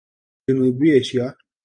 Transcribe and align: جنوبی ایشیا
جنوبی 0.47 0.91
ایشیا 0.91 1.27